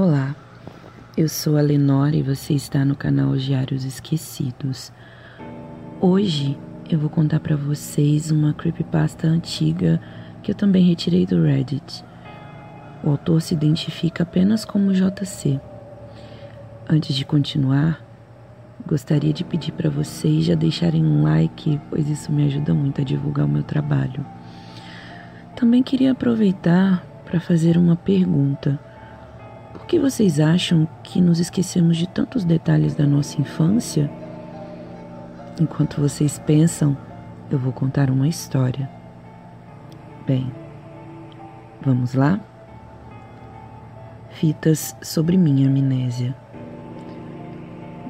Olá, 0.00 0.36
eu 1.16 1.28
sou 1.28 1.56
a 1.56 1.60
Lenora 1.60 2.14
e 2.14 2.22
você 2.22 2.54
está 2.54 2.84
no 2.84 2.94
canal 2.94 3.36
Diários 3.36 3.84
Esquecidos. 3.84 4.92
Hoje 6.00 6.56
eu 6.88 7.00
vou 7.00 7.10
contar 7.10 7.40
para 7.40 7.56
vocês 7.56 8.30
uma 8.30 8.54
creepypasta 8.54 9.26
antiga 9.26 10.00
que 10.40 10.52
eu 10.52 10.54
também 10.54 10.84
retirei 10.84 11.26
do 11.26 11.42
Reddit. 11.42 12.04
O 13.02 13.10
autor 13.10 13.42
se 13.42 13.54
identifica 13.54 14.22
apenas 14.22 14.64
como 14.64 14.92
JC. 14.92 15.60
Antes 16.88 17.16
de 17.16 17.24
continuar, 17.24 18.00
gostaria 18.86 19.32
de 19.32 19.42
pedir 19.42 19.72
para 19.72 19.90
vocês 19.90 20.44
já 20.44 20.54
deixarem 20.54 21.04
um 21.04 21.24
like, 21.24 21.80
pois 21.90 22.08
isso 22.08 22.30
me 22.30 22.44
ajuda 22.44 22.72
muito 22.72 23.00
a 23.00 23.04
divulgar 23.04 23.46
o 23.46 23.48
meu 23.48 23.64
trabalho. 23.64 24.24
Também 25.56 25.82
queria 25.82 26.12
aproveitar 26.12 27.04
para 27.24 27.40
fazer 27.40 27.76
uma 27.76 27.96
pergunta. 27.96 28.78
Por 29.72 29.86
que 29.86 29.98
vocês 29.98 30.40
acham 30.40 30.88
que 31.02 31.20
nos 31.20 31.38
esquecemos 31.38 31.96
de 31.96 32.08
tantos 32.08 32.44
detalhes 32.44 32.94
da 32.94 33.06
nossa 33.06 33.40
infância? 33.40 34.10
Enquanto 35.60 36.00
vocês 36.00 36.38
pensam, 36.38 36.96
eu 37.50 37.58
vou 37.58 37.72
contar 37.72 38.10
uma 38.10 38.28
história. 38.28 38.88
Bem, 40.26 40.52
vamos 41.82 42.14
lá? 42.14 42.40
Fitas 44.30 44.96
sobre 45.02 45.36
minha 45.36 45.68
amnésia. 45.68 46.34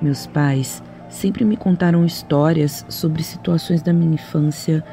Meus 0.02 0.26
pais 0.26 0.82
sempre 1.08 1.44
me 1.44 1.56
contaram 1.56 2.04
histórias 2.04 2.84
sobre 2.88 3.22
situações 3.22 3.82
da 3.82 3.92
minha 3.92 4.14
infância 4.14 4.84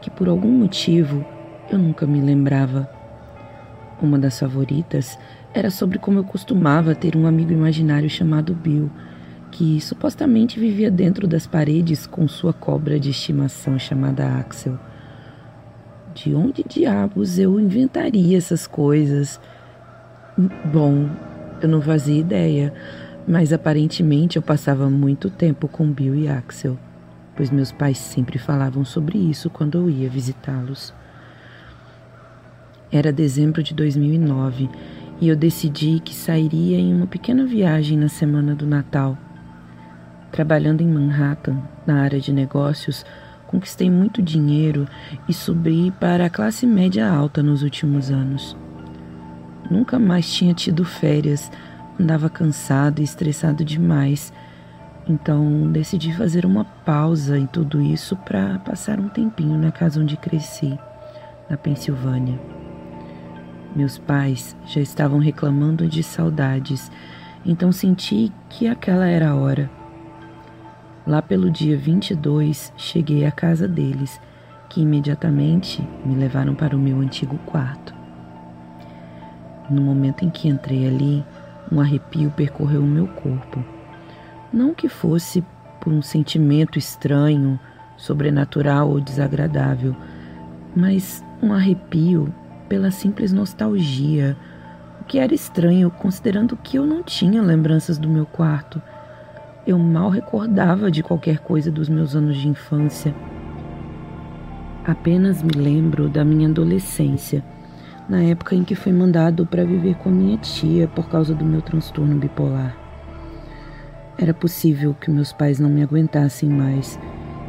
que 0.00 0.10
por 0.10 0.28
algum 0.28 0.50
motivo 0.50 1.24
eu 1.70 1.78
nunca 1.78 2.06
me 2.06 2.20
lembrava. 2.20 3.01
Uma 4.02 4.18
das 4.18 4.40
favoritas 4.40 5.16
era 5.54 5.70
sobre 5.70 5.96
como 5.96 6.18
eu 6.18 6.24
costumava 6.24 6.92
ter 6.92 7.14
um 7.16 7.24
amigo 7.24 7.52
imaginário 7.52 8.10
chamado 8.10 8.52
Bill, 8.52 8.90
que 9.52 9.80
supostamente 9.80 10.58
vivia 10.58 10.90
dentro 10.90 11.28
das 11.28 11.46
paredes 11.46 12.04
com 12.04 12.26
sua 12.26 12.52
cobra 12.52 12.98
de 12.98 13.10
estimação 13.10 13.78
chamada 13.78 14.26
Axel. 14.26 14.76
De 16.12 16.34
onde 16.34 16.64
diabos 16.68 17.38
eu 17.38 17.60
inventaria 17.60 18.36
essas 18.36 18.66
coisas? 18.66 19.40
Bom, 20.72 21.08
eu 21.60 21.68
não 21.68 21.80
fazia 21.80 22.18
ideia, 22.18 22.74
mas 23.26 23.52
aparentemente 23.52 24.36
eu 24.36 24.42
passava 24.42 24.90
muito 24.90 25.30
tempo 25.30 25.68
com 25.68 25.86
Bill 25.92 26.16
e 26.16 26.28
Axel, 26.28 26.76
pois 27.36 27.50
meus 27.50 27.70
pais 27.70 27.98
sempre 27.98 28.36
falavam 28.36 28.84
sobre 28.84 29.16
isso 29.16 29.48
quando 29.48 29.78
eu 29.78 29.88
ia 29.88 30.08
visitá-los. 30.08 30.92
Era 32.92 33.10
dezembro 33.10 33.62
de 33.62 33.72
2009 33.72 34.68
e 35.18 35.26
eu 35.26 35.34
decidi 35.34 35.98
que 35.98 36.14
sairia 36.14 36.78
em 36.78 36.94
uma 36.94 37.06
pequena 37.06 37.46
viagem 37.46 37.96
na 37.96 38.08
semana 38.08 38.54
do 38.54 38.66
Natal. 38.66 39.16
Trabalhando 40.30 40.82
em 40.82 40.88
Manhattan, 40.88 41.56
na 41.86 42.02
área 42.02 42.20
de 42.20 42.30
negócios, 42.34 43.02
conquistei 43.46 43.90
muito 43.90 44.20
dinheiro 44.20 44.86
e 45.26 45.32
subi 45.32 45.90
para 45.92 46.26
a 46.26 46.30
classe 46.30 46.66
média 46.66 47.08
alta 47.08 47.42
nos 47.42 47.62
últimos 47.62 48.10
anos. 48.10 48.54
Nunca 49.70 49.98
mais 49.98 50.30
tinha 50.30 50.52
tido 50.52 50.84
férias, 50.84 51.50
andava 51.98 52.28
cansado 52.28 53.00
e 53.00 53.04
estressado 53.04 53.64
demais. 53.64 54.30
Então 55.08 55.72
decidi 55.72 56.12
fazer 56.12 56.44
uma 56.44 56.64
pausa 56.64 57.38
em 57.38 57.46
tudo 57.46 57.80
isso 57.80 58.16
para 58.16 58.58
passar 58.58 59.00
um 59.00 59.08
tempinho 59.08 59.56
na 59.56 59.72
casa 59.72 59.98
onde 59.98 60.14
cresci, 60.18 60.78
na 61.48 61.56
Pensilvânia. 61.56 62.61
Meus 63.74 63.96
pais 63.96 64.54
já 64.66 64.80
estavam 64.80 65.18
reclamando 65.18 65.88
de 65.88 66.02
saudades, 66.02 66.90
então 67.44 67.72
senti 67.72 68.30
que 68.50 68.68
aquela 68.68 69.06
era 69.06 69.30
a 69.30 69.34
hora. 69.34 69.70
Lá 71.06 71.22
pelo 71.22 71.50
dia 71.50 71.76
22, 71.76 72.72
cheguei 72.76 73.24
à 73.24 73.30
casa 73.30 73.66
deles, 73.66 74.20
que 74.68 74.82
imediatamente 74.82 75.86
me 76.04 76.14
levaram 76.14 76.54
para 76.54 76.76
o 76.76 76.78
meu 76.78 77.00
antigo 77.00 77.38
quarto. 77.46 77.94
No 79.70 79.82
momento 79.82 80.24
em 80.24 80.30
que 80.30 80.48
entrei 80.48 80.86
ali, 80.86 81.24
um 81.70 81.80
arrepio 81.80 82.30
percorreu 82.30 82.82
o 82.82 82.86
meu 82.86 83.06
corpo. 83.06 83.64
Não 84.52 84.74
que 84.74 84.88
fosse 84.88 85.42
por 85.80 85.92
um 85.92 86.02
sentimento 86.02 86.78
estranho, 86.78 87.58
sobrenatural 87.96 88.90
ou 88.90 89.00
desagradável, 89.00 89.96
mas 90.76 91.24
um 91.42 91.52
arrepio 91.52 92.32
pela 92.72 92.90
simples 92.90 93.34
nostalgia, 93.34 94.34
o 94.98 95.04
que 95.04 95.18
era 95.18 95.34
estranho 95.34 95.90
considerando 95.90 96.56
que 96.56 96.78
eu 96.78 96.86
não 96.86 97.02
tinha 97.02 97.42
lembranças 97.42 97.98
do 97.98 98.08
meu 98.08 98.24
quarto. 98.24 98.80
Eu 99.66 99.78
mal 99.78 100.08
recordava 100.08 100.90
de 100.90 101.02
qualquer 101.02 101.40
coisa 101.40 101.70
dos 101.70 101.90
meus 101.90 102.16
anos 102.16 102.34
de 102.34 102.48
infância. 102.48 103.14
Apenas 104.86 105.42
me 105.42 105.52
lembro 105.52 106.08
da 106.08 106.24
minha 106.24 106.48
adolescência, 106.48 107.44
na 108.08 108.22
época 108.22 108.54
em 108.54 108.64
que 108.64 108.74
fui 108.74 108.90
mandado 108.90 109.44
para 109.44 109.66
viver 109.66 109.96
com 109.96 110.08
minha 110.08 110.38
tia 110.38 110.88
por 110.88 111.10
causa 111.10 111.34
do 111.34 111.44
meu 111.44 111.60
transtorno 111.60 112.16
bipolar. 112.16 112.74
Era 114.16 114.32
possível 114.32 114.96
que 114.98 115.10
meus 115.10 115.30
pais 115.30 115.60
não 115.60 115.68
me 115.68 115.82
aguentassem 115.82 116.48
mais 116.48 116.98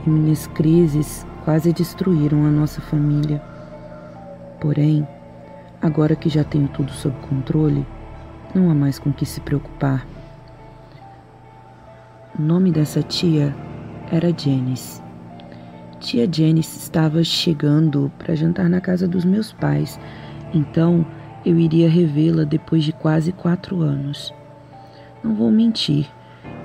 e 0.05 0.09
minhas 0.09 0.47
crises 0.47 1.25
quase 1.45 1.71
destruíram 1.71 2.45
a 2.45 2.51
nossa 2.51 2.81
família. 2.81 3.41
Porém, 4.63 5.05
agora 5.83 6.15
que 6.15 6.29
já 6.29 6.45
tenho 6.45 6.69
tudo 6.69 6.93
sob 6.93 7.13
controle, 7.27 7.85
não 8.55 8.71
há 8.71 8.73
mais 8.73 8.97
com 8.97 9.11
que 9.11 9.25
se 9.25 9.41
preocupar. 9.41 10.07
O 12.39 12.41
nome 12.41 12.71
dessa 12.71 13.03
tia 13.03 13.53
era 14.09 14.33
Janice. 14.35 15.03
Tia 15.99 16.27
Janice 16.31 16.77
estava 16.77 17.21
chegando 17.21 18.09
para 18.17 18.33
jantar 18.33 18.69
na 18.69 18.79
casa 18.79 19.05
dos 19.05 19.25
meus 19.25 19.51
pais, 19.51 19.99
então 20.53 21.05
eu 21.45 21.59
iria 21.59 21.89
revê-la 21.89 22.45
depois 22.45 22.85
de 22.85 22.93
quase 22.93 23.33
quatro 23.33 23.81
anos. 23.81 24.33
Não 25.21 25.35
vou 25.35 25.51
mentir, 25.51 26.09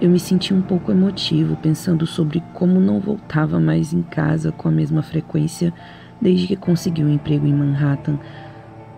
eu 0.01 0.09
me 0.09 0.21
senti 0.21 0.55
um 0.55 0.63
pouco 0.63 0.93
emotivo 0.93 1.57
pensando 1.57 2.07
sobre 2.07 2.41
como 2.55 2.81
não 2.81 3.01
voltava 3.01 3.59
mais 3.59 3.93
em 3.93 4.03
casa 4.03 4.53
com 4.53 4.69
a 4.69 4.73
mesma 4.73 5.03
frequência 5.03 5.75
desde 6.21 6.47
que 6.47 6.57
consegui 6.57 7.05
um 7.05 7.13
emprego 7.13 7.47
em 7.47 7.55
Manhattan, 7.55 8.19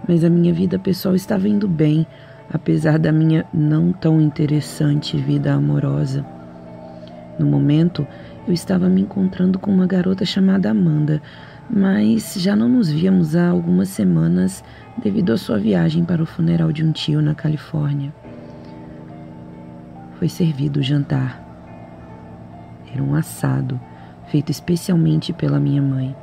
mas 0.08 0.24
a 0.24 0.30
minha 0.30 0.52
vida 0.52 0.78
pessoal 0.78 1.14
estava 1.14 1.48
indo 1.48 1.68
bem, 1.68 2.06
apesar 2.52 2.98
da 2.98 3.12
minha 3.12 3.44
não 3.52 3.92
tão 3.92 4.20
interessante 4.20 5.16
vida 5.16 5.52
amorosa. 5.52 6.24
No 7.38 7.46
momento, 7.46 8.06
eu 8.46 8.52
estava 8.52 8.88
me 8.88 9.00
encontrando 9.00 9.58
com 9.58 9.70
uma 9.70 9.86
garota 9.86 10.24
chamada 10.24 10.70
Amanda, 10.70 11.22
mas 11.68 12.34
já 12.34 12.56
não 12.56 12.68
nos 12.68 12.90
víamos 12.90 13.36
há 13.36 13.48
algumas 13.48 13.88
semanas 13.88 14.64
devido 15.02 15.32
à 15.32 15.38
sua 15.38 15.58
viagem 15.58 16.04
para 16.04 16.22
o 16.22 16.26
funeral 16.26 16.72
de 16.72 16.84
um 16.84 16.90
tio 16.90 17.22
na 17.22 17.34
Califórnia. 17.34 18.12
Foi 20.18 20.28
servido 20.28 20.80
o 20.80 20.82
jantar. 20.82 21.46
Era 22.92 23.02
um 23.02 23.14
assado, 23.14 23.80
feito 24.26 24.50
especialmente 24.50 25.32
pela 25.32 25.60
minha 25.60 25.80
mãe. 25.80 26.14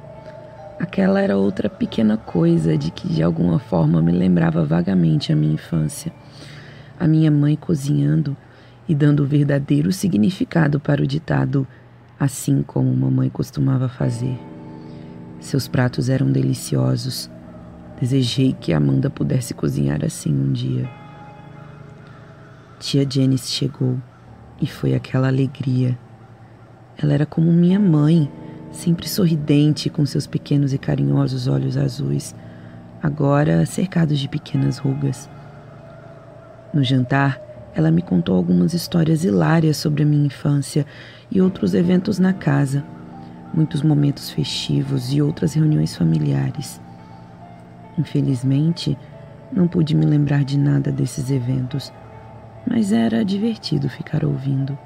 Aquela 0.79 1.21
era 1.21 1.35
outra 1.35 1.69
pequena 1.69 2.17
coisa 2.17 2.77
de 2.77 2.91
que 2.91 3.07
de 3.07 3.23
alguma 3.23 3.57
forma 3.57 4.01
me 4.01 4.11
lembrava 4.11 4.63
vagamente 4.63 5.33
a 5.33 5.35
minha 5.35 5.55
infância. 5.55 6.13
A 6.99 7.07
minha 7.07 7.31
mãe 7.31 7.55
cozinhando 7.55 8.37
e 8.87 8.93
dando 8.93 9.23
o 9.23 9.25
verdadeiro 9.25 9.91
significado 9.91 10.79
para 10.79 11.01
o 11.01 11.07
ditado 11.07 11.67
assim 12.19 12.61
como 12.61 12.95
mamãe 12.95 13.29
costumava 13.29 13.89
fazer. 13.89 14.39
Seus 15.39 15.67
pratos 15.67 16.09
eram 16.09 16.31
deliciosos. 16.31 17.29
Desejei 17.99 18.53
que 18.53 18.73
Amanda 18.73 19.09
pudesse 19.09 19.53
cozinhar 19.53 20.03
assim 20.05 20.31
um 20.31 20.51
dia. 20.51 20.89
Tia 22.79 23.07
Janice 23.09 23.49
chegou 23.51 23.97
e 24.61 24.67
foi 24.67 24.93
aquela 24.93 25.27
alegria. 25.27 25.97
Ela 26.97 27.13
era 27.13 27.25
como 27.25 27.51
minha 27.51 27.79
mãe 27.79 28.29
sempre 28.77 29.09
sorridente 29.09 29.89
com 29.89 30.05
seus 30.05 30.27
pequenos 30.27 30.71
e 30.71 30.77
carinhosos 30.77 31.47
olhos 31.47 31.75
azuis, 31.75 32.35
agora 33.01 33.65
cercados 33.65 34.19
de 34.19 34.29
pequenas 34.29 34.77
rugas. 34.77 35.27
No 36.71 36.83
jantar, 36.83 37.41
ela 37.73 37.89
me 37.89 38.03
contou 38.03 38.35
algumas 38.35 38.73
histórias 38.73 39.23
hilárias 39.23 39.77
sobre 39.77 40.03
a 40.03 40.05
minha 40.05 40.27
infância 40.27 40.85
e 41.29 41.41
outros 41.41 41.73
eventos 41.73 42.19
na 42.19 42.33
casa, 42.33 42.83
muitos 43.51 43.81
momentos 43.81 44.29
festivos 44.29 45.11
e 45.11 45.21
outras 45.21 45.53
reuniões 45.53 45.95
familiares. 45.95 46.79
Infelizmente, 47.97 48.95
não 49.51 49.67
pude 49.67 49.95
me 49.95 50.05
lembrar 50.05 50.43
de 50.43 50.57
nada 50.57 50.91
desses 50.91 51.31
eventos, 51.31 51.91
mas 52.69 52.91
era 52.91 53.25
divertido 53.25 53.89
ficar 53.89 54.23
ouvindo. 54.23 54.77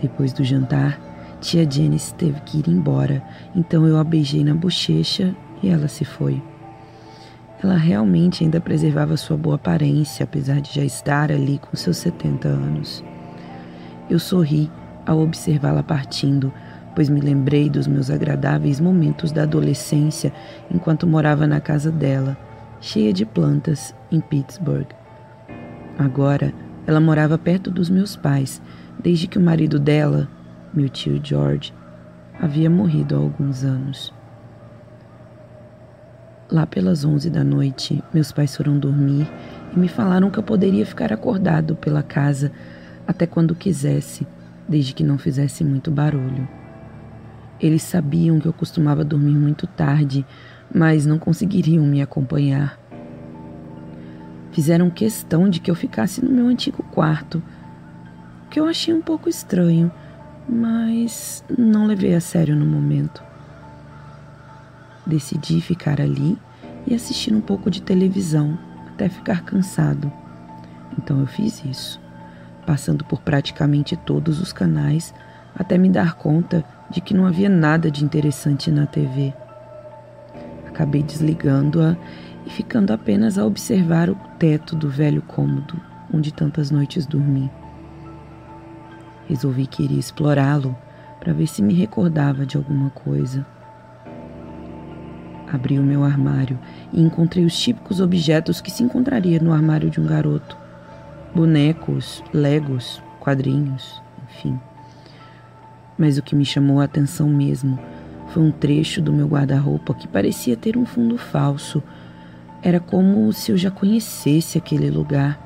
Depois 0.00 0.32
do 0.32 0.42
jantar, 0.42 1.09
Tia 1.40 1.66
Janice 1.68 2.14
teve 2.14 2.38
que 2.42 2.58
ir 2.58 2.68
embora, 2.68 3.22
então 3.56 3.86
eu 3.86 3.96
a 3.96 4.04
beijei 4.04 4.44
na 4.44 4.54
bochecha 4.54 5.34
e 5.62 5.68
ela 5.68 5.88
se 5.88 6.04
foi. 6.04 6.42
ela 7.62 7.76
realmente 7.76 8.42
ainda 8.42 8.60
preservava 8.60 9.16
sua 9.18 9.36
boa 9.36 9.56
aparência, 9.56 10.24
apesar 10.24 10.60
de 10.60 10.74
já 10.74 10.82
estar 10.82 11.30
ali 11.30 11.58
com 11.58 11.76
seus 11.76 11.98
70 11.98 12.48
anos. 12.48 13.04
Eu 14.08 14.18
sorri 14.18 14.70
ao 15.06 15.20
observá-la 15.20 15.82
partindo, 15.82 16.52
pois 16.94 17.08
me 17.08 17.20
lembrei 17.20 17.68
dos 17.68 17.86
meus 17.86 18.10
agradáveis 18.10 18.80
momentos 18.80 19.30
da 19.30 19.42
adolescência 19.42 20.32
enquanto 20.70 21.06
morava 21.06 21.46
na 21.46 21.60
casa 21.60 21.90
dela, 21.90 22.36
cheia 22.80 23.12
de 23.12 23.26
plantas, 23.26 23.94
em 24.10 24.20
Pittsburgh. 24.20 24.88
Agora, 25.98 26.52
ela 26.86 27.00
morava 27.00 27.36
perto 27.36 27.70
dos 27.70 27.90
meus 27.90 28.16
pais, 28.16 28.60
desde 28.98 29.26
que 29.26 29.38
o 29.38 29.42
marido 29.42 29.78
dela, 29.78 30.28
meu 30.72 30.88
tio 30.88 31.20
George, 31.22 31.74
havia 32.40 32.70
morrido 32.70 33.16
há 33.16 33.18
alguns 33.18 33.64
anos. 33.64 34.14
Lá 36.50 36.66
pelas 36.66 37.04
onze 37.04 37.30
da 37.30 37.44
noite, 37.44 38.02
meus 38.12 38.32
pais 38.32 38.56
foram 38.56 38.78
dormir 38.78 39.28
e 39.74 39.78
me 39.78 39.88
falaram 39.88 40.30
que 40.30 40.38
eu 40.38 40.42
poderia 40.42 40.86
ficar 40.86 41.12
acordado 41.12 41.76
pela 41.76 42.02
casa 42.02 42.52
até 43.06 43.26
quando 43.26 43.54
quisesse, 43.54 44.26
desde 44.68 44.92
que 44.92 45.04
não 45.04 45.18
fizesse 45.18 45.64
muito 45.64 45.90
barulho. 45.90 46.48
Eles 47.60 47.82
sabiam 47.82 48.40
que 48.40 48.46
eu 48.46 48.52
costumava 48.52 49.04
dormir 49.04 49.34
muito 49.34 49.66
tarde, 49.66 50.24
mas 50.72 51.04
não 51.04 51.18
conseguiriam 51.18 51.84
me 51.84 52.00
acompanhar. 52.00 52.78
Fizeram 54.52 54.88
questão 54.88 55.48
de 55.48 55.60
que 55.60 55.70
eu 55.70 55.74
ficasse 55.74 56.24
no 56.24 56.30
meu 56.30 56.46
antigo 56.46 56.82
quarto, 56.84 57.42
que 58.48 58.58
eu 58.58 58.66
achei 58.66 58.92
um 58.94 59.02
pouco 59.02 59.28
estranho, 59.28 59.92
mas 60.50 61.44
não 61.56 61.86
levei 61.86 62.14
a 62.14 62.20
sério 62.20 62.56
no 62.56 62.66
momento. 62.66 63.22
Decidi 65.06 65.60
ficar 65.60 66.00
ali 66.00 66.36
e 66.86 66.94
assistir 66.94 67.32
um 67.32 67.40
pouco 67.40 67.70
de 67.70 67.80
televisão 67.80 68.58
até 68.88 69.08
ficar 69.08 69.44
cansado. 69.44 70.12
Então 70.98 71.20
eu 71.20 71.26
fiz 71.26 71.64
isso, 71.64 72.00
passando 72.66 73.04
por 73.04 73.20
praticamente 73.20 73.96
todos 73.96 74.40
os 74.40 74.52
canais 74.52 75.14
até 75.54 75.78
me 75.78 75.88
dar 75.88 76.14
conta 76.14 76.64
de 76.90 77.00
que 77.00 77.14
não 77.14 77.26
havia 77.26 77.48
nada 77.48 77.90
de 77.90 78.04
interessante 78.04 78.70
na 78.70 78.86
TV. 78.86 79.32
Acabei 80.66 81.02
desligando-a 81.02 81.96
e 82.44 82.50
ficando 82.50 82.92
apenas 82.92 83.38
a 83.38 83.46
observar 83.46 84.10
o 84.10 84.16
teto 84.38 84.74
do 84.74 84.88
velho 84.88 85.22
cômodo 85.22 85.80
onde 86.12 86.32
tantas 86.32 86.70
noites 86.70 87.06
dormi. 87.06 87.50
Resolvi 89.30 89.64
que 89.64 89.84
iria 89.84 90.00
explorá-lo 90.00 90.76
para 91.20 91.32
ver 91.32 91.46
se 91.46 91.62
me 91.62 91.72
recordava 91.72 92.44
de 92.44 92.56
alguma 92.56 92.90
coisa. 92.90 93.46
Abri 95.46 95.78
o 95.78 95.84
meu 95.84 96.02
armário 96.02 96.58
e 96.92 97.00
encontrei 97.00 97.44
os 97.44 97.56
típicos 97.56 98.00
objetos 98.00 98.60
que 98.60 98.72
se 98.72 98.82
encontraria 98.82 99.38
no 99.38 99.52
armário 99.52 99.88
de 99.88 100.00
um 100.00 100.04
garoto: 100.04 100.58
bonecos, 101.32 102.24
legos, 102.34 103.00
quadrinhos, 103.20 104.02
enfim. 104.24 104.58
Mas 105.96 106.18
o 106.18 106.22
que 106.22 106.34
me 106.34 106.44
chamou 106.44 106.80
a 106.80 106.84
atenção 106.84 107.28
mesmo 107.28 107.78
foi 108.30 108.42
um 108.42 108.50
trecho 108.50 109.00
do 109.00 109.12
meu 109.12 109.28
guarda-roupa 109.28 109.94
que 109.94 110.08
parecia 110.08 110.56
ter 110.56 110.76
um 110.76 110.84
fundo 110.84 111.16
falso. 111.16 111.80
Era 112.64 112.80
como 112.80 113.32
se 113.32 113.52
eu 113.52 113.56
já 113.56 113.70
conhecesse 113.70 114.58
aquele 114.58 114.90
lugar. 114.90 115.38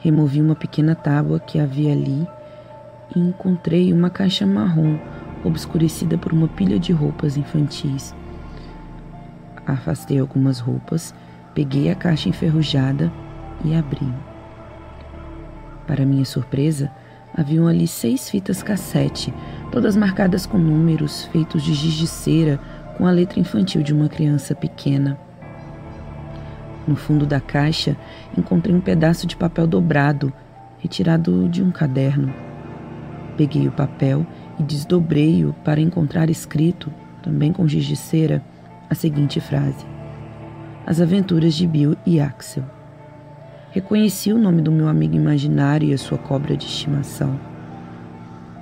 Removi 0.00 0.40
uma 0.40 0.56
pequena 0.56 0.96
tábua 0.96 1.38
que 1.38 1.60
havia 1.60 1.92
ali 1.92 2.26
e 3.14 3.20
encontrei 3.20 3.92
uma 3.92 4.10
caixa 4.10 4.46
marrom 4.46 4.98
obscurecida 5.44 6.18
por 6.18 6.32
uma 6.32 6.48
pilha 6.48 6.78
de 6.78 6.92
roupas 6.92 7.36
infantis. 7.36 8.14
Afastei 9.66 10.18
algumas 10.18 10.58
roupas, 10.58 11.14
peguei 11.54 11.90
a 11.90 11.94
caixa 11.94 12.28
enferrujada 12.28 13.12
e 13.64 13.74
abri. 13.74 14.12
Para 15.86 16.04
minha 16.04 16.24
surpresa, 16.24 16.90
haviam 17.36 17.66
ali 17.66 17.86
seis 17.86 18.28
fitas 18.28 18.62
cassete, 18.62 19.32
todas 19.70 19.96
marcadas 19.96 20.46
com 20.46 20.58
números 20.58 21.24
feitos 21.26 21.62
de 21.62 21.74
giz 21.74 21.94
de 21.94 22.06
cera 22.06 22.58
com 22.96 23.06
a 23.06 23.10
letra 23.10 23.38
infantil 23.38 23.82
de 23.82 23.92
uma 23.92 24.08
criança 24.08 24.54
pequena. 24.54 25.18
No 26.86 26.96
fundo 26.96 27.26
da 27.26 27.40
caixa, 27.40 27.96
encontrei 28.36 28.74
um 28.74 28.80
pedaço 28.80 29.26
de 29.26 29.36
papel 29.36 29.66
dobrado, 29.66 30.32
retirado 30.78 31.48
de 31.48 31.62
um 31.62 31.70
caderno. 31.70 32.32
Peguei 33.36 33.68
o 33.68 33.72
papel 33.72 34.26
e 34.58 34.62
desdobrei-o 34.62 35.52
para 35.64 35.80
encontrar 35.80 36.30
escrito, 36.30 36.92
também 37.22 37.52
com 37.52 37.68
giz 37.68 37.84
de 37.84 37.96
cera, 37.96 38.42
a 38.88 38.94
seguinte 38.94 39.40
frase: 39.40 39.84
As 40.86 41.00
aventuras 41.00 41.54
de 41.54 41.66
Bill 41.66 41.96
e 42.06 42.20
Axel. 42.20 42.64
Reconheci 43.70 44.32
o 44.32 44.38
nome 44.38 44.62
do 44.62 44.72
meu 44.72 44.88
amigo 44.88 45.14
imaginário 45.14 45.88
e 45.88 45.92
a 45.92 45.98
sua 45.98 46.16
cobra 46.16 46.56
de 46.56 46.64
estimação. 46.64 47.38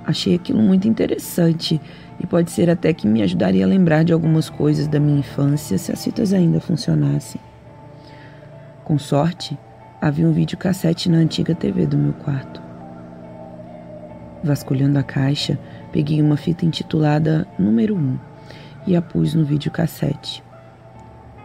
Achei 0.05 0.35
aquilo 0.35 0.61
muito 0.61 0.87
interessante 0.87 1.79
e 2.19 2.27
pode 2.27 2.51
ser 2.51 2.69
até 2.69 2.93
que 2.93 3.07
me 3.07 3.23
ajudaria 3.23 3.65
a 3.65 3.67
lembrar 3.67 4.03
de 4.03 4.13
algumas 4.13 4.49
coisas 4.49 4.87
da 4.87 4.99
minha 4.99 5.19
infância 5.19 5.77
se 5.77 5.91
as 5.91 6.03
fitas 6.03 6.33
ainda 6.33 6.59
funcionassem. 6.59 7.39
Com 8.83 8.99
sorte, 8.99 9.57
havia 10.01 10.27
um 10.27 10.33
videocassete 10.33 11.09
na 11.09 11.17
antiga 11.17 11.55
TV 11.55 11.87
do 11.87 11.97
meu 11.97 12.13
quarto. 12.13 12.64
Vasculhando 14.45 14.99
a 14.99 15.03
caixa, 15.03 15.57
peguei 15.91 16.21
uma 16.21 16.37
fita 16.37 16.67
intitulada 16.67 17.47
Número 17.57 17.95
1 17.95 18.19
e 18.85 18.95
a 18.95 19.01
pus 19.01 19.33
no 19.33 19.43
videocassete. 19.43 20.43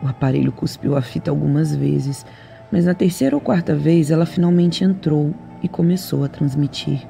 O 0.02 0.06
aparelho 0.06 0.52
cuspiu 0.52 0.94
a 0.94 1.00
fita 1.00 1.30
algumas 1.30 1.74
vezes, 1.74 2.26
mas 2.70 2.84
na 2.84 2.92
terceira 2.92 3.34
ou 3.34 3.40
quarta 3.40 3.74
vez 3.74 4.10
ela 4.10 4.26
finalmente 4.26 4.84
entrou 4.84 5.34
e 5.62 5.68
começou 5.68 6.24
a 6.24 6.28
transmitir. 6.28 7.08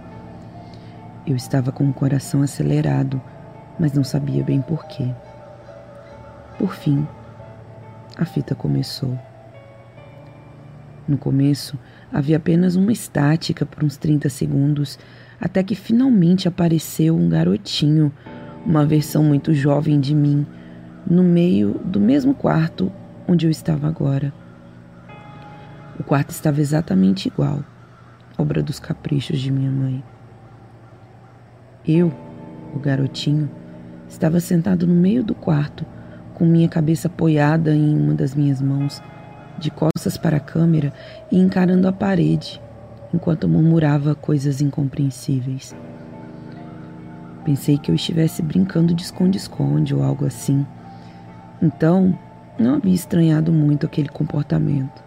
Eu 1.26 1.34
estava 1.34 1.72
com 1.72 1.90
o 1.90 1.92
coração 1.92 2.40
acelerado, 2.40 3.20
mas 3.76 3.92
não 3.92 4.04
sabia 4.04 4.44
bem 4.44 4.60
porquê. 4.60 5.12
Por 6.56 6.72
fim, 6.72 7.04
a 8.16 8.25
fita 8.25 8.54
começou. 8.54 9.19
No 11.08 11.19
começo, 11.19 11.76
havia 12.12 12.37
apenas 12.37 12.76
uma 12.76 12.92
estática 12.92 13.66
por 13.66 13.82
uns 13.82 13.96
30 13.96 14.28
segundos, 14.28 14.96
até 15.40 15.62
que 15.62 15.75
finalmente 15.75 16.46
apareceu 16.46 17.16
um 17.16 17.28
garotinho 17.28 18.12
uma 18.64 18.84
versão 18.84 19.22
muito 19.22 19.54
jovem 19.54 19.99
de 19.99 20.14
mim, 20.14 20.47
no 21.06 21.23
meio 21.23 21.80
do 21.85 21.99
mesmo 21.99 22.35
quarto 22.35 22.92
onde 23.26 23.47
eu 23.47 23.50
estava 23.50 23.88
agora. 23.88 24.32
O 25.99 26.02
quarto 26.02 26.30
estava 26.30 26.61
exatamente 26.61 27.26
igual, 27.26 27.64
obra 28.37 28.62
dos 28.62 28.78
caprichos 28.78 29.40
de 29.40 29.50
minha 29.50 29.70
mãe. 29.70 30.04
Eu, 31.87 32.12
o 32.75 32.78
garotinho, 32.78 33.50
estava 34.09 34.40
sentado 34.40 34.87
no 34.87 34.94
meio 34.94 35.23
do 35.23 35.35
quarto, 35.35 35.87
com 36.35 36.44
minha 36.44 36.68
cabeça 36.68 37.09
apoiada 37.09 37.75
em 37.75 37.97
uma 37.97 38.14
das 38.14 38.35
minhas 38.35 38.61
mãos, 38.61 39.02
de 39.59 39.70
costas 39.70 40.16
para 40.16 40.38
a 40.38 40.40
câmera 40.40 40.92
e 41.30 41.38
encarando 41.38 41.87
a 41.87 41.92
parede, 41.92 42.61
enquanto 43.12 43.49
murmurava 43.49 44.14
coisas 44.14 44.61
incompreensíveis. 44.61 45.75
Pensei 47.45 47.79
que 47.79 47.90
eu 47.90 47.95
estivesse 47.95 48.43
brincando 48.43 48.95
de 48.95 49.02
esconde-esconde 49.02 49.95
ou 49.95 50.02
algo 50.02 50.26
assim. 50.26 50.67
Então, 51.62 52.17
não 52.59 52.75
havia 52.75 52.95
estranhado 52.95 53.52
muito 53.52 53.87
aquele 53.87 54.09
comportamento. 54.09 55.02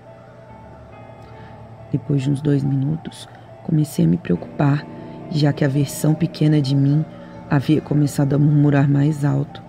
Depois 1.91 2.23
de 2.23 2.31
uns 2.31 2.41
dois 2.41 2.63
minutos, 2.63 3.29
comecei 3.63 4.05
a 4.05 4.07
me 4.07 4.17
preocupar, 4.17 4.85
já 5.29 5.53
que 5.53 5.63
a 5.63 5.67
versão 5.67 6.15
pequena 6.15 6.59
de 6.59 6.75
mim 6.75 7.05
havia 7.49 7.79
começado 7.79 8.33
a 8.33 8.39
murmurar 8.39 8.89
mais 8.89 9.23
alto, 9.23 9.61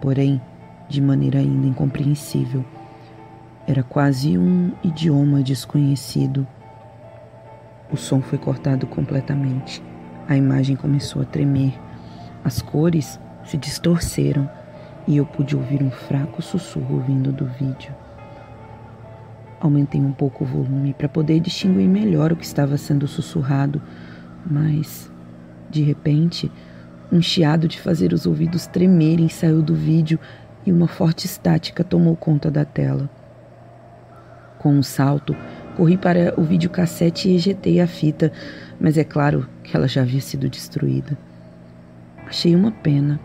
porém, 0.00 0.40
de 0.88 1.02
maneira 1.02 1.38
ainda 1.38 1.66
incompreensível. 1.66 2.64
Era 3.66 3.82
quase 3.82 4.38
um 4.38 4.72
idioma 4.82 5.42
desconhecido. 5.42 6.46
O 7.90 7.96
som 7.96 8.20
foi 8.20 8.38
cortado 8.38 8.86
completamente. 8.86 9.82
A 10.28 10.36
imagem 10.36 10.76
começou 10.76 11.22
a 11.22 11.24
tremer 11.24 11.72
as 12.46 12.62
cores 12.62 13.18
se 13.44 13.56
distorceram 13.56 14.48
e 15.04 15.16
eu 15.16 15.26
pude 15.26 15.56
ouvir 15.56 15.82
um 15.82 15.90
fraco 15.90 16.40
sussurro 16.40 17.00
vindo 17.00 17.32
do 17.32 17.44
vídeo. 17.44 17.92
Aumentei 19.58 20.00
um 20.00 20.12
pouco 20.12 20.44
o 20.44 20.46
volume 20.46 20.94
para 20.94 21.08
poder 21.08 21.40
distinguir 21.40 21.88
melhor 21.88 22.32
o 22.32 22.36
que 22.36 22.44
estava 22.44 22.76
sendo 22.76 23.08
sussurrado, 23.08 23.82
mas, 24.48 25.10
de 25.68 25.82
repente, 25.82 26.48
um 27.10 27.20
chiado 27.20 27.66
de 27.66 27.80
fazer 27.80 28.12
os 28.12 28.26
ouvidos 28.26 28.68
tremerem 28.68 29.28
saiu 29.28 29.60
do 29.60 29.74
vídeo 29.74 30.20
e 30.64 30.70
uma 30.70 30.86
forte 30.86 31.26
estática 31.26 31.82
tomou 31.82 32.14
conta 32.14 32.48
da 32.48 32.64
tela. 32.64 33.10
Com 34.58 34.72
um 34.72 34.84
salto, 34.84 35.36
corri 35.76 35.98
para 35.98 36.32
o 36.40 36.42
videocassete 36.42 37.28
e 37.28 37.36
ejetei 37.36 37.80
a 37.80 37.86
fita, 37.86 38.32
mas 38.80 38.96
é 38.96 39.04
claro 39.04 39.46
que 39.62 39.76
ela 39.76 39.86
já 39.86 40.00
havia 40.00 40.22
sido 40.22 40.48
destruída. 40.48 41.16
Achei 42.26 42.56
uma 42.56 42.72
pena. 42.72 43.20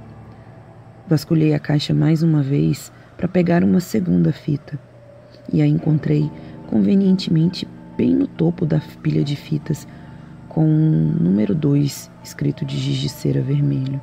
Vasculhei 1.08 1.54
a 1.54 1.60
caixa 1.60 1.94
mais 1.94 2.22
uma 2.22 2.44
vez 2.44 2.92
para 3.16 3.28
pegar 3.28 3.64
uma 3.64 3.80
segunda 3.80 4.34
fita. 4.34 4.78
e 5.52 5.62
a 5.62 5.68
encontrei 5.68 6.32
convenientemente 6.68 7.68
bem 7.98 8.16
no 8.16 8.28
topo 8.28 8.66
da 8.66 8.80
pilha 9.02 9.24
de 9.24 9.36
fitas, 9.36 9.88
com 10.48 10.66
um 10.66 11.14
número 11.20 11.56
2 11.56 12.12
escrito 12.24 12.64
de 12.64 12.78
giz 12.78 12.98
de 12.98 13.10
cera 13.10 13.42
vermelho. 13.42 14.00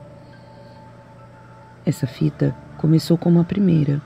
Essa 1.87 2.07
fita 2.07 2.55
começou 2.76 3.17
como 3.17 3.40
a 3.40 3.45
primeira. 3.45 4.02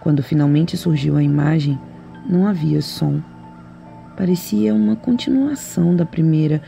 Quando 0.00 0.22
finalmente 0.22 0.76
surgiu 0.76 1.16
a 1.16 1.22
imagem, 1.22 1.78
não 2.28 2.46
havia 2.46 2.82
som. 2.82 3.22
Parecia 4.16 4.72
uma 4.72 4.94
continuação 4.94 5.94
da 5.96 6.06
primeira, 6.06 6.62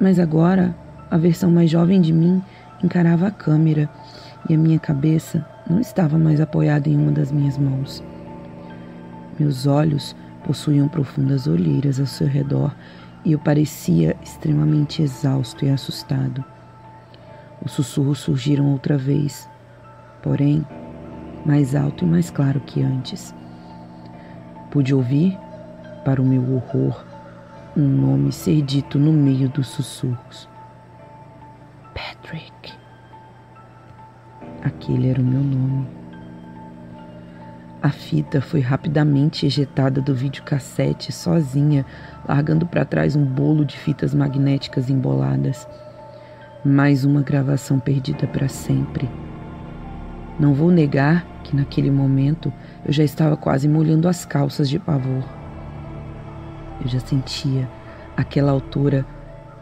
mas 0.00 0.18
agora 0.18 0.74
a 1.10 1.16
versão 1.16 1.50
mais 1.50 1.70
jovem 1.70 2.00
de 2.00 2.12
mim 2.12 2.42
encarava 2.82 3.28
a 3.28 3.30
câmera 3.30 3.88
e 4.48 4.54
a 4.54 4.58
minha 4.58 4.78
cabeça 4.78 5.46
não 5.68 5.80
estava 5.80 6.18
mais 6.18 6.40
apoiada 6.40 6.88
em 6.88 6.96
uma 6.96 7.12
das 7.12 7.30
minhas 7.30 7.56
mãos. 7.56 8.02
Meus 9.38 9.66
olhos 9.66 10.16
possuíam 10.44 10.88
profundas 10.88 11.46
olheiras 11.46 12.00
ao 12.00 12.06
seu 12.06 12.26
redor 12.26 12.74
e 13.24 13.32
eu 13.32 13.38
parecia 13.38 14.16
extremamente 14.22 15.00
exausto 15.00 15.64
e 15.64 15.70
assustado. 15.70 16.44
Os 17.64 17.72
sussurros 17.72 18.18
surgiram 18.18 18.72
outra 18.72 18.98
vez, 18.98 19.48
porém, 20.22 20.66
mais 21.44 21.76
alto 21.76 22.04
e 22.04 22.08
mais 22.08 22.30
claro 22.30 22.60
que 22.60 22.82
antes. 22.82 23.34
Pude 24.70 24.94
ouvir, 24.94 25.38
para 26.08 26.22
o 26.22 26.24
meu 26.24 26.54
horror, 26.54 27.04
um 27.76 27.86
nome 27.86 28.32
ser 28.32 28.62
dito 28.62 28.98
no 28.98 29.12
meio 29.12 29.46
dos 29.46 29.66
sussurros. 29.66 30.48
Patrick. 31.94 32.72
Aquele 34.62 35.10
era 35.10 35.20
o 35.20 35.24
meu 35.24 35.42
nome. 35.42 35.86
A 37.82 37.90
fita 37.90 38.40
foi 38.40 38.60
rapidamente 38.60 39.44
ejetada 39.44 40.00
do 40.00 40.14
videocassete 40.14 41.12
sozinha, 41.12 41.84
largando 42.26 42.66
para 42.66 42.86
trás 42.86 43.14
um 43.14 43.26
bolo 43.26 43.62
de 43.62 43.76
fitas 43.76 44.14
magnéticas 44.14 44.88
emboladas. 44.88 45.68
Mais 46.64 47.04
uma 47.04 47.20
gravação 47.20 47.78
perdida 47.78 48.26
para 48.26 48.48
sempre. 48.48 49.06
Não 50.40 50.54
vou 50.54 50.70
negar 50.70 51.26
que 51.44 51.54
naquele 51.54 51.90
momento 51.90 52.50
eu 52.86 52.94
já 52.94 53.04
estava 53.04 53.36
quase 53.36 53.68
molhando 53.68 54.08
as 54.08 54.24
calças 54.24 54.70
de 54.70 54.78
pavor. 54.78 55.37
Eu 56.80 56.88
já 56.88 57.00
sentia, 57.00 57.68
àquela 58.16 58.52
altura, 58.52 59.04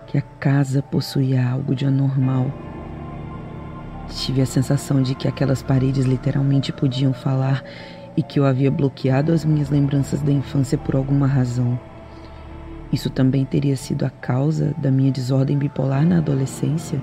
que 0.06 0.18
a 0.18 0.23
casa 0.23 0.82
possuía 0.82 1.49
algo 1.49 1.75
de 1.75 1.87
anormal. 1.87 2.52
Tive 4.08 4.40
a 4.40 4.46
sensação 4.46 5.02
de 5.02 5.14
que 5.14 5.26
aquelas 5.26 5.62
paredes 5.62 6.04
literalmente 6.04 6.73
podiam 6.73 7.12
falar 7.12 7.62
e 8.16 8.23
que 8.23 8.38
eu 8.38 8.46
havia 8.46 8.70
bloqueado 8.70 9.32
as 9.32 9.44
minhas 9.44 9.68
lembranças 9.68 10.23
da 10.23 10.32
infância 10.32 10.78
por 10.78 10.94
alguma 10.94 11.26
razão. 11.26 11.78
Isso 12.92 13.11
também 13.11 13.44
teria 13.44 13.76
sido 13.76 14.04
a 14.04 14.11
causa 14.11 14.75
da 14.78 14.90
minha 14.90 15.11
desordem 15.11 15.58
bipolar 15.58 16.06
na 16.06 16.18
adolescência? 16.18 17.02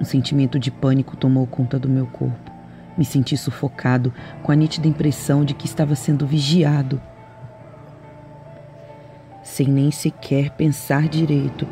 Um 0.00 0.04
sentimento 0.04 0.58
de 0.58 0.70
pânico 0.70 1.16
tomou 1.16 1.46
conta 1.46 1.78
do 1.78 1.88
meu 1.88 2.06
corpo. 2.06 2.50
Me 2.96 3.04
senti 3.04 3.36
sufocado, 3.36 4.12
com 4.42 4.50
a 4.50 4.56
nítida 4.56 4.88
impressão 4.88 5.44
de 5.44 5.54
que 5.54 5.66
estava 5.66 5.94
sendo 5.94 6.26
vigiado. 6.26 7.00
Sem 9.54 9.68
nem 9.68 9.92
sequer 9.92 10.50
pensar 10.50 11.06
direito, 11.06 11.64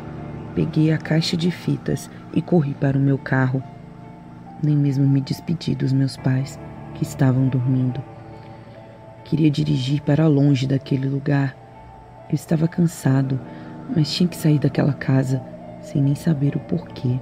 peguei 0.55 0.93
a 0.93 0.97
caixa 0.97 1.35
de 1.35 1.51
fitas 1.51 2.09
e 2.33 2.41
corri 2.41 2.73
para 2.73 2.97
o 2.97 3.01
meu 3.01 3.17
carro. 3.17 3.61
Nem 4.63 4.73
mesmo 4.73 5.05
me 5.05 5.19
despedi 5.19 5.75
dos 5.75 5.91
meus 5.91 6.15
pais, 6.15 6.57
que 6.95 7.03
estavam 7.03 7.45
dormindo. 7.49 8.01
Queria 9.25 9.51
dirigir 9.51 10.01
para 10.01 10.25
longe 10.27 10.65
daquele 10.65 11.09
lugar. 11.09 11.57
Eu 12.29 12.35
estava 12.35 12.69
cansado, 12.69 13.37
mas 13.93 14.09
tinha 14.13 14.29
que 14.29 14.37
sair 14.37 14.59
daquela 14.59 14.93
casa 14.93 15.43
sem 15.81 16.01
nem 16.01 16.15
saber 16.15 16.55
o 16.55 16.61
porquê. 16.61 17.19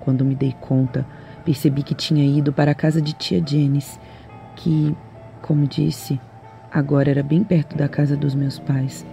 Quando 0.00 0.24
me 0.24 0.34
dei 0.34 0.56
conta, 0.58 1.06
percebi 1.44 1.82
que 1.82 1.94
tinha 1.94 2.24
ido 2.24 2.50
para 2.50 2.70
a 2.70 2.74
casa 2.74 3.02
de 3.02 3.12
tia 3.12 3.44
Janice, 3.46 4.00
que, 4.56 4.96
como 5.42 5.66
disse, 5.66 6.18
agora 6.70 7.10
era 7.10 7.22
bem 7.22 7.42
perto 7.42 7.76
da 7.76 7.88
casa 7.88 8.16
dos 8.16 8.34
meus 8.34 8.58
pais. 8.58 9.04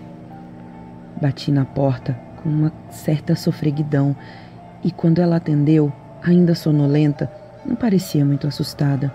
Bati 1.21 1.51
na 1.51 1.65
porta 1.65 2.13
com 2.41 2.49
uma 2.49 2.71
certa 2.89 3.35
sofreguidão 3.35 4.15
e 4.83 4.91
quando 4.91 5.19
ela 5.19 5.37
atendeu, 5.37 5.91
ainda 6.21 6.53
sonolenta, 6.53 7.31
não 7.65 7.75
parecia 7.75 8.23
muito 8.23 8.47
assustada. 8.47 9.13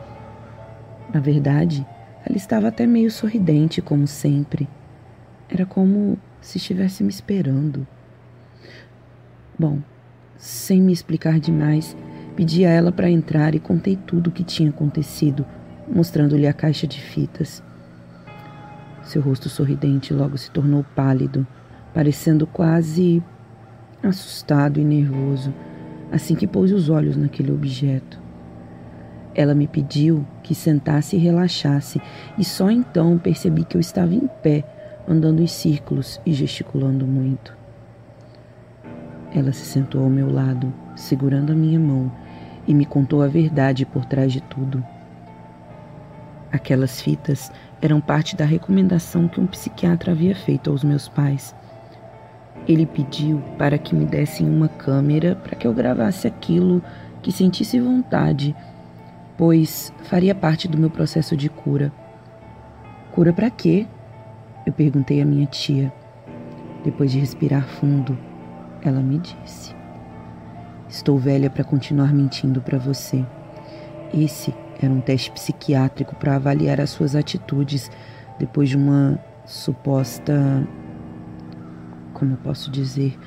Na 1.12 1.20
verdade, 1.20 1.86
ela 2.26 2.36
estava 2.36 2.68
até 2.68 2.86
meio 2.86 3.10
sorridente, 3.10 3.80
como 3.80 4.06
sempre. 4.06 4.68
Era 5.48 5.64
como 5.64 6.18
se 6.40 6.58
estivesse 6.58 7.02
me 7.04 7.10
esperando. 7.10 7.86
Bom, 9.58 9.78
sem 10.36 10.80
me 10.80 10.92
explicar 10.92 11.38
demais, 11.38 11.96
pedi 12.34 12.64
a 12.64 12.70
ela 12.70 12.90
para 12.90 13.10
entrar 13.10 13.54
e 13.54 13.60
contei 13.60 13.96
tudo 13.96 14.28
o 14.28 14.32
que 14.32 14.42
tinha 14.42 14.70
acontecido, 14.70 15.46
mostrando-lhe 15.88 16.46
a 16.46 16.52
caixa 16.52 16.86
de 16.86 17.00
fitas. 17.00 17.62
Seu 19.12 19.20
rosto 19.20 19.50
sorridente 19.50 20.14
logo 20.14 20.38
se 20.38 20.50
tornou 20.50 20.82
pálido, 20.96 21.46
parecendo 21.92 22.46
quase 22.46 23.22
assustado 24.02 24.80
e 24.80 24.84
nervoso, 24.84 25.52
assim 26.10 26.34
que 26.34 26.46
pôs 26.46 26.72
os 26.72 26.88
olhos 26.88 27.14
naquele 27.14 27.52
objeto. 27.52 28.18
Ela 29.34 29.54
me 29.54 29.66
pediu 29.66 30.26
que 30.42 30.54
sentasse 30.54 31.14
e 31.14 31.18
relaxasse, 31.18 32.00
e 32.38 32.42
só 32.42 32.70
então 32.70 33.18
percebi 33.18 33.64
que 33.64 33.76
eu 33.76 33.82
estava 33.82 34.14
em 34.14 34.26
pé, 34.42 34.64
andando 35.06 35.42
em 35.42 35.46
círculos 35.46 36.18
e 36.24 36.32
gesticulando 36.32 37.06
muito. 37.06 37.54
Ela 39.30 39.52
se 39.52 39.66
sentou 39.66 40.04
ao 40.04 40.08
meu 40.08 40.32
lado, 40.32 40.72
segurando 40.96 41.52
a 41.52 41.54
minha 41.54 41.78
mão, 41.78 42.10
e 42.66 42.72
me 42.72 42.86
contou 42.86 43.20
a 43.20 43.28
verdade 43.28 43.84
por 43.84 44.06
trás 44.06 44.32
de 44.32 44.40
tudo. 44.40 44.82
Aquelas 46.52 47.00
fitas 47.00 47.50
eram 47.80 47.98
parte 47.98 48.36
da 48.36 48.44
recomendação 48.44 49.26
que 49.26 49.40
um 49.40 49.46
psiquiatra 49.46 50.12
havia 50.12 50.34
feito 50.34 50.70
aos 50.70 50.84
meus 50.84 51.08
pais. 51.08 51.54
Ele 52.68 52.84
pediu 52.84 53.42
para 53.56 53.78
que 53.78 53.94
me 53.94 54.04
dessem 54.04 54.46
uma 54.46 54.68
câmera 54.68 55.34
para 55.34 55.56
que 55.56 55.66
eu 55.66 55.72
gravasse 55.72 56.26
aquilo 56.26 56.82
que 57.22 57.32
sentisse 57.32 57.80
vontade, 57.80 58.54
pois 59.36 59.92
faria 60.04 60.34
parte 60.34 60.68
do 60.68 60.76
meu 60.76 60.90
processo 60.90 61.34
de 61.36 61.48
cura. 61.48 61.90
Cura 63.12 63.32
para 63.32 63.50
quê? 63.50 63.86
Eu 64.66 64.72
perguntei 64.72 65.22
à 65.22 65.24
minha 65.24 65.46
tia. 65.46 65.92
Depois 66.84 67.10
de 67.10 67.18
respirar 67.18 67.66
fundo, 67.66 68.16
ela 68.82 69.00
me 69.00 69.18
disse: 69.18 69.74
Estou 70.88 71.18
velha 71.18 71.48
para 71.48 71.64
continuar 71.64 72.12
mentindo 72.12 72.60
para 72.60 72.78
você. 72.78 73.24
Esse 74.12 74.54
era 74.84 74.92
um 74.92 75.00
teste 75.00 75.30
psiquiátrico 75.30 76.16
para 76.16 76.36
avaliar 76.36 76.80
as 76.80 76.90
suas 76.90 77.14
atitudes 77.14 77.90
depois 78.38 78.68
de 78.68 78.76
uma 78.76 79.18
suposta. 79.46 80.66
Como 82.12 82.36
posso 82.36 82.70
dizer? 82.70 83.18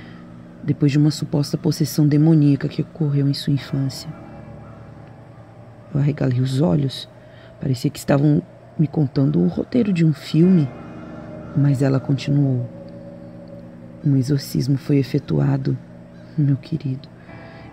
Depois 0.63 0.91
de 0.91 0.97
uma 0.97 1.11
suposta 1.11 1.57
possessão 1.57 2.07
demoníaca 2.07 2.67
que 2.67 2.81
ocorreu 2.81 3.27
em 3.27 3.33
sua 3.33 3.53
infância. 3.53 4.09
Eu 5.93 5.99
arregalei 5.99 6.41
os 6.41 6.59
olhos. 6.59 7.07
Parecia 7.61 7.89
que 7.89 7.99
estavam 7.99 8.41
me 8.77 8.87
contando 8.87 9.39
o 9.39 9.47
roteiro 9.47 9.93
de 9.93 10.05
um 10.05 10.13
filme. 10.13 10.67
Mas 11.55 11.81
ela 11.81 11.99
continuou. 11.99 12.69
Um 14.03 14.15
exorcismo 14.17 14.77
foi 14.77 14.97
efetuado, 14.97 15.77
meu 16.37 16.57
querido, 16.57 17.07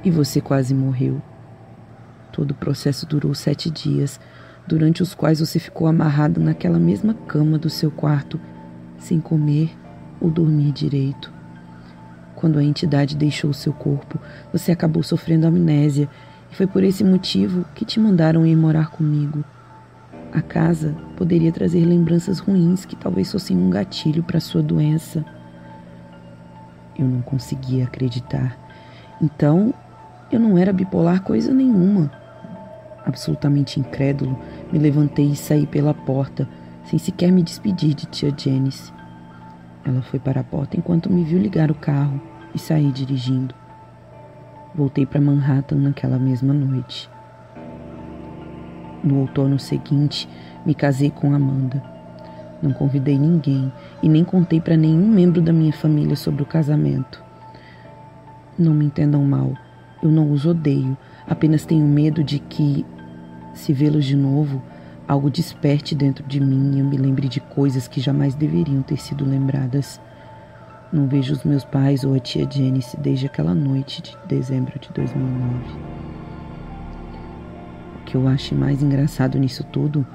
e 0.03 0.11
você 0.11 0.41
quase 0.41 0.73
morreu. 0.73 1.21
Todo 2.33 2.53
o 2.53 2.55
processo 2.55 3.07
durou 3.07 3.35
sete 3.35 3.71
dias, 3.71 4.19
durante 4.67 5.03
os 5.03 5.15
quais 5.15 5.41
você 5.41 5.59
ficou 5.59 5.87
amarrado 5.87 6.41
naquela 6.41 6.79
mesma 6.79 7.15
cama 7.15 7.59
do 7.59 7.69
seu 7.69 7.91
quarto, 7.91 8.41
sem 8.99 9.21
comer 9.21 9.77
ou 10.21 10.31
dormir 10.31 10.73
direito. 10.73 11.33
Quando 12.35 12.59
a 12.59 12.65
entidade 12.65 13.17
deixou 13.17 13.53
seu 13.53 13.73
corpo, 13.73 14.19
você 14.53 14.73
acabou 14.73 15.03
sofrendo 15.03 15.47
amnésia 15.47 16.09
e 16.51 16.57
foi 16.57 16.67
por 16.67 16.83
esse 16.83 17.05
motivo 17.05 17.65
que 17.75 17.85
te 17.85 18.01
mandaram 18.01 18.47
ir 18.47 18.57
morar 18.57 18.91
comigo. 18.91 19.45
A 20.33 20.41
casa 20.41 20.95
poderia 21.17 21.53
trazer 21.53 21.85
lembranças 21.85 22.39
ruins 22.39 22.85
que 22.87 22.97
talvez 22.97 23.31
fossem 23.31 23.57
um 23.57 23.69
gatilho 23.69 24.23
para 24.23 24.41
sua 24.41 24.63
doença. 24.63 25.25
Eu 26.99 27.07
não 27.07 27.21
conseguia 27.21 27.85
acreditar. 27.85 28.57
Então, 29.21 29.75
eu 30.31 30.41
não 30.41 30.57
era 30.57 30.73
bipolar 30.73 31.23
coisa 31.23 31.53
nenhuma. 31.53 32.11
Absolutamente 33.05 33.81
incrédulo, 33.81 34.39
me 34.73 34.79
levantei 34.79 35.27
e 35.27 35.37
saí 35.37 35.67
pela 35.67 35.93
porta, 35.93 36.49
sem 36.85 36.99
sequer 36.99 37.33
me 37.33 37.43
despedir 37.43 37.95
de 37.95 38.07
tia 38.07 38.33
Janice. 38.37 38.93
Ela 39.85 40.03
foi 40.03 40.19
para 40.21 40.41
a 40.41 40.45
porta 40.45 40.77
enquanto 40.77 41.11
me 41.11 41.25
viu 41.25 41.39
ligar 41.39 41.71
o 41.71 41.75
carro 41.75 42.21
e 42.55 42.59
sair 42.59 42.93
dirigindo. 42.93 43.55
Voltei 44.75 45.05
para 45.05 45.21
Manhattan 45.21 45.77
naquela 45.77 46.19
mesma 46.19 46.55
noite. 46.55 47.11
No 49.03 49.19
outono 49.21 49.59
seguinte, 49.59 50.29
me 50.65 50.75
casei 50.75 51.11
com 51.11 51.35
Amanda. 51.35 51.83
Não 52.63 52.73
convidei 52.73 53.19
ninguém 53.19 53.73
e 54.01 54.09
nem 54.09 54.23
contei 54.23 54.61
para 54.61 54.77
nenhum 54.77 55.09
membro 55.09 55.43
da 55.43 55.53
minha 55.53 55.73
família 55.73 56.15
sobre 56.15 56.43
o 56.45 56.47
casamento. 56.47 57.23
Não 58.57 58.73
me 58.73 58.85
entendam 58.85 59.25
mal, 59.25 59.53
eu 60.03 60.11
não 60.11 60.31
os 60.31 60.47
odeio, 60.47 60.97
apenas 61.27 61.65
tenho 61.65 61.87
medo 61.87 62.23
de 62.23 62.39
que, 62.39 62.87
se 63.55 63.73
vê-los 63.73 64.05
de 64.05 64.17
novo, 64.17 64.63
algo 65.07 65.31
desperte 65.31 65.95
dentro 65.95 66.27
de 66.27 66.41
mim 66.41 66.77
e 66.77 66.81
eu 66.81 66.85
me 66.85 66.97
lembre 66.97 67.29
de 67.29 67.41
coisas 67.41 67.87
que 67.89 68.01
jamais 68.01 68.35
deveriam 68.35 68.83
ter 68.83 68.99
sido 68.99 69.25
lembradas. 69.25 70.01
Não 70.93 71.07
vejo 71.07 71.33
os 71.33 71.45
meus 71.45 71.65
pais 71.65 72.05
ou 72.05 72.15
a 72.15 72.19
tia 72.19 72.47
Janice 72.51 72.97
desde 72.99 73.27
aquela 73.27 73.55
noite 73.55 74.03
de 74.03 74.17
dezembro 74.27 74.79
de 74.79 74.91
2009. 74.93 75.57
O 77.97 78.05
que 78.05 78.15
eu 78.15 78.29
acho 78.29 78.55
mais 78.55 78.83
engraçado 78.83 79.39
nisso 79.39 79.65
tudo 79.65 80.07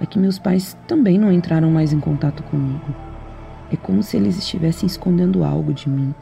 é 0.00 0.06
que 0.06 0.18
meus 0.18 0.38
pais 0.38 0.76
também 0.88 1.18
não 1.18 1.32
entraram 1.32 1.70
mais 1.70 1.92
em 1.92 2.00
contato 2.00 2.42
comigo. 2.44 2.94
É 3.72 3.76
como 3.76 4.02
se 4.02 4.16
eles 4.16 4.36
estivessem 4.36 4.86
escondendo 4.86 5.44
algo 5.44 5.72
de 5.72 5.88
mim. 5.88 6.14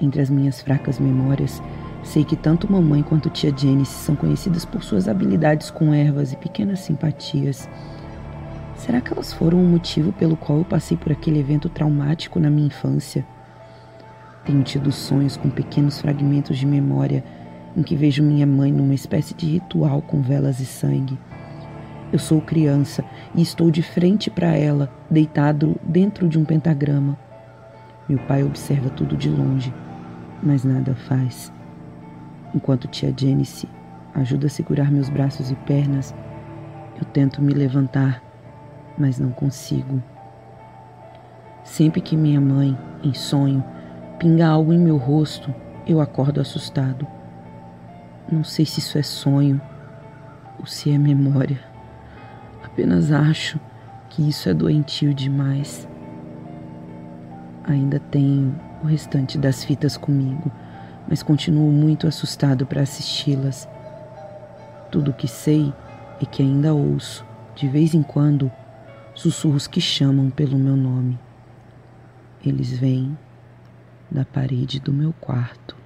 Entre 0.00 0.20
as 0.20 0.28
minhas 0.28 0.60
fracas 0.60 0.98
memórias, 0.98 1.62
sei 2.06 2.24
que 2.24 2.36
tanto 2.36 2.70
mamãe 2.70 3.02
quanto 3.02 3.28
tia 3.28 3.52
Janice 3.54 3.92
são 3.92 4.14
conhecidas 4.14 4.64
por 4.64 4.82
suas 4.82 5.08
habilidades 5.08 5.70
com 5.70 5.92
ervas 5.92 6.32
e 6.32 6.36
pequenas 6.36 6.80
simpatias. 6.80 7.68
Será 8.76 9.00
que 9.00 9.12
elas 9.12 9.32
foram 9.32 9.60
o 9.60 9.66
motivo 9.66 10.12
pelo 10.12 10.36
qual 10.36 10.58
eu 10.58 10.64
passei 10.64 10.96
por 10.96 11.10
aquele 11.10 11.40
evento 11.40 11.68
traumático 11.68 12.38
na 12.38 12.48
minha 12.48 12.68
infância? 12.68 13.26
Tenho 14.44 14.62
tido 14.62 14.92
sonhos 14.92 15.36
com 15.36 15.50
pequenos 15.50 16.00
fragmentos 16.00 16.56
de 16.56 16.64
memória 16.64 17.24
em 17.76 17.82
que 17.82 17.96
vejo 17.96 18.22
minha 18.22 18.46
mãe 18.46 18.72
numa 18.72 18.94
espécie 18.94 19.34
de 19.34 19.46
ritual 19.46 20.00
com 20.00 20.22
velas 20.22 20.60
e 20.60 20.64
sangue. 20.64 21.18
Eu 22.12 22.18
sou 22.20 22.40
criança 22.40 23.04
e 23.34 23.42
estou 23.42 23.70
de 23.70 23.82
frente 23.82 24.30
para 24.30 24.56
ela, 24.56 24.88
deitado 25.10 25.76
dentro 25.82 26.28
de 26.28 26.38
um 26.38 26.44
pentagrama. 26.44 27.18
Meu 28.08 28.18
pai 28.20 28.44
observa 28.44 28.88
tudo 28.90 29.16
de 29.16 29.28
longe, 29.28 29.74
mas 30.40 30.62
nada 30.62 30.94
faz. 30.94 31.55
Enquanto 32.56 32.88
tia 32.88 33.14
Janice 33.16 33.68
ajuda 34.14 34.48
a 34.48 34.50
segurar 34.50 34.90
meus 34.90 35.08
braços 35.08 35.50
e 35.50 35.54
pernas, 35.54 36.12
eu 36.98 37.04
tento 37.04 37.40
me 37.40 37.52
levantar 37.52 38.26
mas 38.98 39.18
não 39.18 39.30
consigo. 39.30 40.02
Sempre 41.64 42.00
que 42.00 42.16
minha 42.16 42.40
mãe, 42.40 42.76
em 43.02 43.12
sonho, 43.12 43.62
pinga 44.18 44.46
algo 44.46 44.72
em 44.72 44.78
meu 44.78 44.96
rosto, 44.96 45.54
eu 45.86 46.00
acordo 46.00 46.40
assustado. 46.40 47.06
Não 48.30 48.42
sei 48.42 48.64
se 48.64 48.80
isso 48.80 48.98
é 48.98 49.02
sonho 49.02 49.60
ou 50.58 50.66
se 50.66 50.90
é 50.90 50.98
memória. 50.98 51.60
Apenas 52.64 53.12
acho 53.12 53.60
que 54.08 54.26
isso 54.28 54.48
é 54.48 54.54
doentio 54.54 55.12
demais. 55.12 55.88
Ainda 57.64 57.98
tenho 57.98 58.54
o 58.82 58.86
restante 58.86 59.36
das 59.36 59.64
fitas 59.64 59.96
comigo, 59.96 60.50
mas 61.08 61.22
continuo 61.22 61.70
muito 61.70 62.06
assustado 62.06 62.66
para 62.66 62.82
assisti-las. 62.82 63.68
Tudo 64.90 65.10
o 65.10 65.14
que 65.14 65.28
sei 65.28 65.72
é 66.20 66.26
que 66.26 66.42
ainda 66.42 66.74
ouço, 66.74 67.24
de 67.54 67.68
vez 67.68 67.94
em 67.94 68.02
quando, 68.02 68.50
sussurros 69.14 69.66
que 69.66 69.80
chamam 69.80 70.30
pelo 70.30 70.58
meu 70.58 70.76
nome. 70.76 71.18
Eles 72.44 72.78
vêm 72.78 73.16
da 74.10 74.24
parede 74.24 74.80
do 74.80 74.92
meu 74.92 75.12
quarto. 75.20 75.76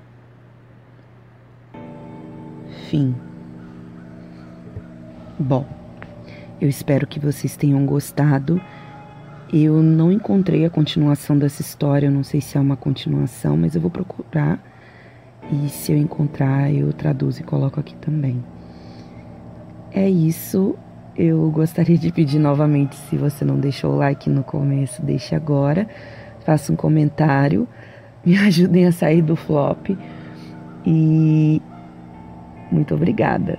Fim. 2.88 3.14
Bom, 5.38 5.66
eu 6.60 6.68
espero 6.68 7.06
que 7.06 7.18
vocês 7.18 7.56
tenham 7.56 7.86
gostado. 7.86 8.60
Eu 9.52 9.82
não 9.82 10.12
encontrei 10.12 10.64
a 10.64 10.70
continuação 10.70 11.38
dessa 11.38 11.62
história, 11.62 12.06
eu 12.06 12.12
não 12.12 12.22
sei 12.22 12.40
se 12.40 12.58
é 12.58 12.60
uma 12.60 12.76
continuação, 12.76 13.56
mas 13.56 13.74
eu 13.74 13.80
vou 13.80 13.90
procurar. 13.90 14.62
E 15.52 15.68
se 15.68 15.92
eu 15.92 15.98
encontrar, 15.98 16.72
eu 16.72 16.92
traduzo 16.92 17.40
e 17.40 17.44
coloco 17.44 17.80
aqui 17.80 17.94
também. 17.96 18.42
É 19.92 20.08
isso. 20.08 20.76
Eu 21.16 21.50
gostaria 21.50 21.98
de 21.98 22.12
pedir 22.12 22.38
novamente, 22.38 22.96
se 22.96 23.16
você 23.16 23.44
não 23.44 23.58
deixou 23.58 23.92
o 23.92 23.96
like 23.96 24.30
no 24.30 24.44
começo, 24.44 25.02
deixe 25.02 25.34
agora. 25.34 25.88
Faça 26.44 26.72
um 26.72 26.76
comentário, 26.76 27.68
me 28.24 28.38
ajudem 28.46 28.86
a 28.86 28.92
sair 28.92 29.22
do 29.22 29.34
flop. 29.34 29.90
E 30.86 31.60
muito 32.70 32.94
obrigada. 32.94 33.58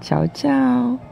Tchau, 0.00 0.28
tchau. 0.28 1.11